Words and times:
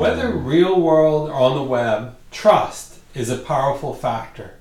Whether 0.00 0.30
real 0.30 0.80
world 0.80 1.28
or 1.28 1.34
on 1.34 1.56
the 1.56 1.62
web, 1.62 2.16
trust 2.30 3.00
is 3.12 3.28
a 3.28 3.36
powerful 3.36 3.92
factor. 3.92 4.54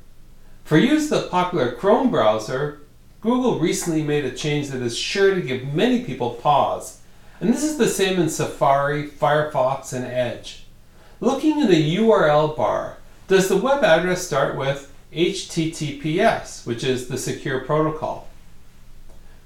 For 0.65 0.77
use 0.77 1.09
of 1.13 1.21
the 1.21 1.27
popular 1.29 1.71
Chrome 1.71 2.11
browser, 2.11 2.81
Google 3.21 3.57
recently 3.57 4.03
made 4.03 4.25
a 4.25 4.35
change 4.35 4.67
that 4.67 4.81
is 4.81 4.97
sure 4.97 5.33
to 5.33 5.41
give 5.41 5.73
many 5.73 6.03
people 6.03 6.31
pause. 6.31 6.99
And 7.39 7.53
this 7.53 7.63
is 7.63 7.77
the 7.77 7.87
same 7.87 8.19
in 8.19 8.27
Safari, 8.27 9.07
Firefox, 9.07 9.93
and 9.93 10.03
Edge. 10.03 10.65
Looking 11.21 11.61
in 11.61 11.69
the 11.69 11.95
URL 11.95 12.53
bar, 12.57 12.97
does 13.29 13.47
the 13.47 13.55
web 13.55 13.81
address 13.81 14.27
start 14.27 14.57
with 14.57 14.93
HTTPS, 15.13 16.67
which 16.67 16.83
is 16.83 17.07
the 17.07 17.17
secure 17.17 17.61
protocol? 17.61 18.27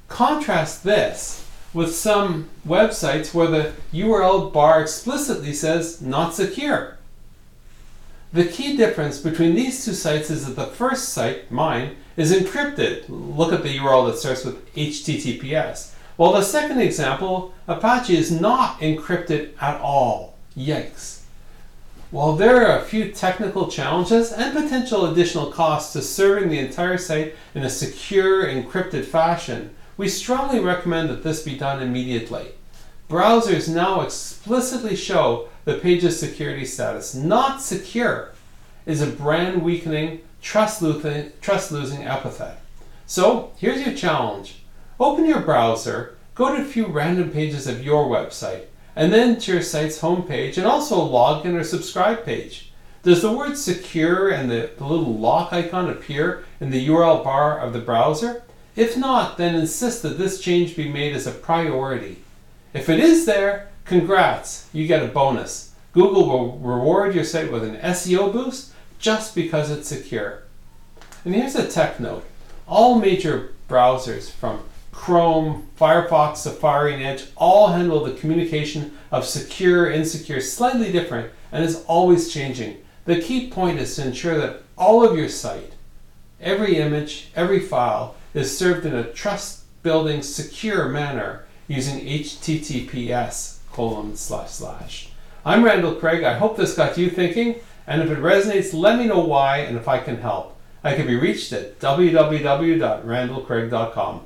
Contrast 0.07 0.83
this 0.83 1.47
with 1.73 1.95
some 1.95 2.49
websites 2.67 3.33
where 3.33 3.47
the 3.47 3.73
URL 3.93 4.51
bar 4.51 4.81
explicitly 4.81 5.53
says 5.53 6.01
not 6.01 6.33
secure. 6.33 6.97
The 8.31 8.45
key 8.45 8.75
difference 8.75 9.19
between 9.19 9.55
these 9.55 9.85
two 9.85 9.93
sites 9.93 10.29
is 10.29 10.45
that 10.45 10.55
the 10.55 10.65
first 10.65 11.09
site, 11.09 11.51
mine, 11.51 11.95
is 12.17 12.33
encrypted. 12.33 13.05
Look 13.07 13.53
at 13.53 13.63
the 13.63 13.77
URL 13.77 14.07
that 14.07 14.17
starts 14.17 14.43
with 14.43 14.73
HTTPS. 14.73 15.93
While 16.15 16.33
the 16.33 16.43
second 16.43 16.79
example, 16.79 17.53
Apache 17.67 18.17
is 18.17 18.31
not 18.31 18.79
encrypted 18.79 19.51
at 19.61 19.79
all. 19.81 20.35
Yikes. 20.55 21.21
While 22.11 22.35
there 22.35 22.67
are 22.67 22.79
a 22.79 22.85
few 22.85 23.11
technical 23.11 23.67
challenges 23.67 24.31
and 24.31 24.55
potential 24.55 25.07
additional 25.07 25.51
costs 25.51 25.93
to 25.93 26.01
serving 26.03 26.49
the 26.49 26.59
entire 26.59 26.99
site 26.99 27.35
in 27.55 27.63
a 27.63 27.69
secure, 27.69 28.45
encrypted 28.45 29.05
fashion, 29.05 29.73
we 29.97 30.07
strongly 30.07 30.59
recommend 30.59 31.09
that 31.09 31.23
this 31.23 31.43
be 31.43 31.57
done 31.57 31.81
immediately. 31.81 32.49
Browsers 33.09 33.73
now 33.73 34.01
explicitly 34.01 34.95
show 34.95 35.49
the 35.65 35.75
page's 35.75 36.19
security 36.19 36.65
status. 36.65 37.13
Not 37.13 37.61
secure 37.61 38.31
is 38.85 39.01
a 39.01 39.07
brand 39.07 39.61
weakening, 39.61 40.21
trust 40.41 40.81
losing, 40.81 41.31
epithet. 41.41 42.57
So 43.05 43.53
here's 43.57 43.85
your 43.85 43.95
challenge 43.95 44.59
open 44.99 45.25
your 45.25 45.41
browser, 45.41 46.17
go 46.35 46.55
to 46.55 46.61
a 46.61 46.65
few 46.65 46.87
random 46.87 47.31
pages 47.31 47.67
of 47.67 47.83
your 47.83 48.05
website, 48.05 48.65
and 48.95 49.11
then 49.11 49.39
to 49.39 49.53
your 49.53 49.61
site's 49.61 49.99
homepage 49.99 50.57
and 50.57 50.65
also 50.65 50.95
a 50.95 51.09
login 51.09 51.59
or 51.59 51.63
subscribe 51.63 52.25
page. 52.25 52.71
Does 53.03 53.21
the 53.21 53.31
word 53.31 53.57
secure 53.57 54.29
and 54.29 54.49
the, 54.49 54.71
the 54.77 54.85
little 54.85 55.17
lock 55.17 55.51
icon 55.51 55.89
appear 55.89 56.45
in 56.61 56.69
the 56.69 56.87
URL 56.87 57.23
bar 57.23 57.59
of 57.59 57.73
the 57.73 57.79
browser? 57.79 58.43
If 58.75 58.97
not, 58.97 59.37
then 59.37 59.55
insist 59.55 60.01
that 60.01 60.17
this 60.17 60.41
change 60.41 60.75
be 60.75 60.89
made 60.89 61.13
as 61.13 61.27
a 61.27 61.31
priority. 61.31 62.17
If 62.73 62.89
it 62.89 62.99
is 62.99 63.25
there, 63.25 63.69
congrats, 63.85 64.67
you 64.73 64.87
get 64.87 65.03
a 65.03 65.07
bonus. 65.07 65.73
Google 65.91 66.27
will 66.27 66.57
reward 66.57 67.13
your 67.13 67.23
site 67.23 67.51
with 67.51 67.63
an 67.63 67.77
SEO 67.77 68.33
boost 68.33 68.73
just 68.97 69.35
because 69.35 69.69
it's 69.69 69.87
secure. 69.87 70.43
And 71.23 71.35
here's 71.35 71.55
a 71.55 71.67
tech 71.67 71.99
note. 71.99 72.25
All 72.67 72.99
major 72.99 73.53
browsers 73.69 74.31
from 74.31 74.63
Chrome, 74.91 75.67
Firefox, 75.79 76.37
Safari, 76.37 76.93
and 76.93 77.03
Edge 77.03 77.25
all 77.35 77.73
handle 77.73 78.03
the 78.03 78.13
communication 78.13 78.97
of 79.11 79.25
secure, 79.25 79.91
insecure 79.91 80.41
slightly 80.41 80.91
different 80.91 81.31
and 81.51 81.63
is 81.63 81.83
always 81.85 82.33
changing. 82.33 82.77
The 83.05 83.21
key 83.21 83.49
point 83.49 83.79
is 83.79 83.95
to 83.95 84.07
ensure 84.07 84.37
that 84.37 84.63
all 84.77 85.05
of 85.05 85.17
your 85.17 85.29
site, 85.29 85.73
every 86.39 86.77
image, 86.77 87.29
every 87.35 87.59
file, 87.59 88.15
is 88.33 88.57
served 88.57 88.85
in 88.85 88.95
a 88.95 89.11
trust 89.11 89.63
building 89.83 90.21
secure 90.21 90.87
manner 90.89 91.45
using 91.67 92.05
HTTPS 92.05 93.59
colon 93.71 94.15
slash 94.15 94.51
slash. 94.51 95.09
I'm 95.45 95.63
Randall 95.63 95.95
Craig. 95.95 96.23
I 96.23 96.35
hope 96.35 96.57
this 96.57 96.75
got 96.75 96.97
you 96.97 97.09
thinking, 97.09 97.55
and 97.85 98.01
if 98.01 98.09
it 98.09 98.19
resonates, 98.19 98.73
let 98.73 98.97
me 98.97 99.05
know 99.05 99.19
why 99.19 99.57
and 99.57 99.77
if 99.77 99.87
I 99.87 99.99
can 99.99 100.17
help. 100.17 100.57
I 100.83 100.95
can 100.95 101.05
be 101.07 101.15
reached 101.15 101.53
at 101.53 101.79
www.randallcraig.com. 101.79 104.21